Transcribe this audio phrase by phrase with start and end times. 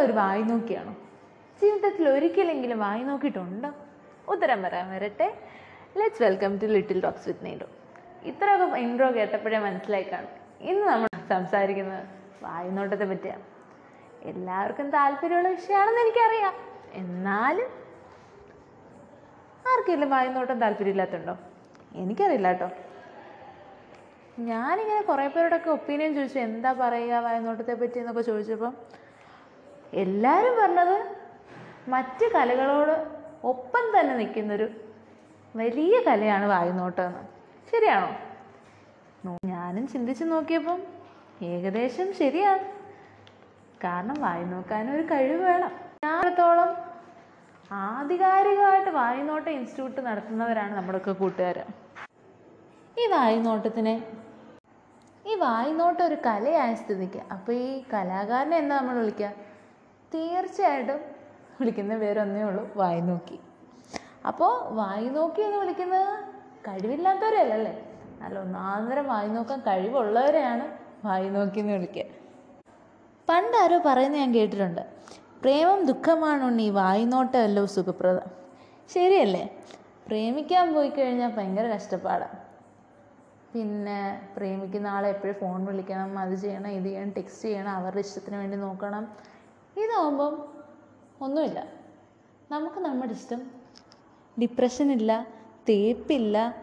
[0.00, 0.92] നിങ്ങളൊരു വായി നോക്കിയാണോ?
[1.60, 3.70] ജീവിതത്തിൽ ഒരിക്കലെങ്കിലും വായി നോക്കിയിട്ടുണ്ടോ?
[4.32, 5.26] ഉത്തരം പറയാൻ വരട്ടെ.
[5.98, 7.66] Let's welcome to little talks with നെയ്ഡോ
[8.30, 10.32] ഇത്രയൊക്കെ ഇൻട്രോ കേട്ടപ്പോഴേ മനസ്സിലായി കാണും.
[10.70, 12.04] ഇന്ന് നമ്മൾ സംസാരിക്കുന്നത്
[12.44, 13.44] വായുനോട്ടത്തെ പറ്റിയാണ്.
[14.30, 16.54] എല്ലാവർക്കും താല്പര്യമുള്ള വിഷയമാണെന്ന് എനിക്കറിയാം.
[17.02, 17.68] എന്നാലും
[19.72, 21.34] ആർക്കെങ്കിലും വായുനോട്ടം താല്പര്യമില്ലാത്തുണ്ടോ
[22.04, 22.70] എനിക്കറിയില്ല കേട്ടോ
[24.50, 27.98] ഞാനിങ്ങനെ കുറേ പേരോടൊക്കെ ഒപ്പീനിയൻ ചോദിച്ചു എന്താ പറയുക വായുനോട്ടത്തെ പറ്റി?
[28.02, 28.74] എന്നൊക്കെ ചോദിച്ചപ്പം
[29.92, 30.96] എല്ലാവരും പറഞ്ഞത്
[31.92, 32.94] മറ്റ് കലകളോട്
[33.50, 34.66] ഒപ്പം തന്നെ നിൽക്കുന്നൊരു
[35.54, 37.14] വലിയ കലയാണ് വായുനോട്ടം
[37.72, 38.10] ശരിയാണോ?
[39.52, 40.78] ഞാനും ചിന്തിച്ചു നോക്കിയപ്പം
[41.52, 42.64] ഏകദേശം ശരിയാണ്.
[43.84, 45.72] കാരണം വായി നോക്കാനും ഒരു കഴിവ് വേണം.
[46.06, 46.70] ഞാനത്തോളം
[47.70, 51.58] ആധികാരികമായിട്ട് വായുനോട്ട ഇൻസ്റ്റിറ്റ്യൂട്ട് നടത്തുന്നവരാണ് നമ്മുടെയൊക്കെ കൂട്ടുകാർ
[52.96, 53.96] ഈ വായുനോട്ടത്തിനെ
[55.24, 59.30] ഈ വായുനോട്ടം ഒരു കലയായ സ്ഥിതിക്ക് അപ്പോൾ ഈ കലാകാരനെ എന്താ നമ്മൾ വിളിക്കുക?
[60.14, 61.00] തീർച്ചയായിട്ടും
[61.58, 62.62] വിളിക്കുന്ന പേരൊന്നേ ഉള്ളൂ.
[62.80, 63.38] വായുനോക്കി
[64.30, 66.10] അപ്പോൾ വായുനോക്കി എന്ന് വിളിക്കുന്നത്
[66.66, 67.74] കഴിവില്ലാത്തവരല്ലേ
[68.24, 70.64] അല്ല ഒന്നാന്തരം വായി നോക്കാൻ കഴിവുള്ളവരെയാണ്
[71.06, 72.04] വായി നോക്കി എന്ന് വിളിക്കുക.
[73.28, 74.82] പണ്ട് ആരോ പറയുന്നത് ഞാൻ കേട്ടിട്ടുണ്ട്.
[75.42, 78.28] പ്രേമം ദുഃഖമാണുണ്ണി വായുനോട്ടമല്ലോ സുഖപ്രദം.
[78.94, 79.44] ശരിയല്ലേ?
[80.06, 82.38] പ്രേമിക്കാൻ പോയി കഴിഞ്ഞാൽ ഭയങ്കര കഷ്ടപ്പാടാണ്
[83.52, 84.00] പിന്നെ
[84.34, 89.04] പ്രേമിക്കുന്ന ആളെ എപ്പോഴും ഫോൺ വിളിക്കണം അത് ചെയ്യണം ഇത് ചെയ്യണം ടെക്സ്റ്റ് ചെയ്യണം അവരുടെ ഇഷ്ടത്തിന് വേണ്ടി നോക്കണം.
[89.76, 90.34] ഇതാവുമ്പം
[91.20, 91.60] ഒന്നുമില്ല.
[92.50, 93.40] നമുക്ക് നമ്മുടെ ഇഷ്ടം
[94.40, 95.26] ഡിപ്രഷൻ ഇല്ല
[95.68, 96.54] തേപ്പില്ല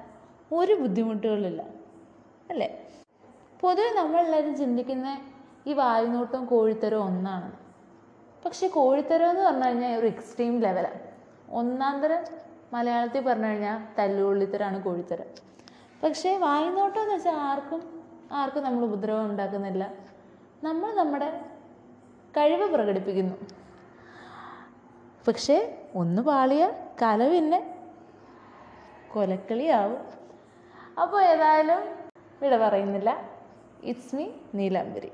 [0.52, 1.62] ഒരു ബുദ്ധിമുട്ടുകളില്ല.
[2.50, 2.68] അല്ലേ?
[3.62, 5.08] പൊതുവെ നമ്മളെല്ലാവരും ചിന്തിക്കുന്ന
[5.68, 7.52] ഈ വായുനോട്ടവും കോഴിത്തരവും ഒന്നാണ്.
[8.46, 11.02] പക്ഷെ കോഴിത്തരം എന്ന് പറഞ്ഞു കഴിഞ്ഞാൽ ഒരു എക്സ്ട്രീം ലെവലാണ്
[11.52, 12.24] ഒന്നാം തരം
[12.74, 15.28] മലയാളത്തിൽ പറഞ്ഞു കഴിഞ്ഞാൽ തല്ലുകൊള്ളിത്തരാണ് കോഴിത്തരം.
[16.04, 17.82] പക്ഷേ വായുനോട്ടം എന്ന് വെച്ചാൽ ആർക്കും
[18.32, 19.84] ആർക്കും നമ്മൾ ഉപദ്രവം ഉണ്ടാക്കുന്നില്ല.
[20.64, 21.57] നമ്മൾ നമ്മുടെ
[22.38, 23.36] കഴിവ് പ്രകടിപ്പിക്കുന്നു.
[25.28, 25.56] പക്ഷേ
[25.96, 26.64] ഒന്ന് പാളിയ
[27.02, 27.60] കല പിന്നെ
[29.14, 30.02] കൊലക്കളിയാവും.
[31.02, 31.82] അപ്പോൾ ഏതായാലും
[32.42, 33.10] ഇവിടെ പറയുന്നില്ല.
[33.84, 35.12] It's me Neelambari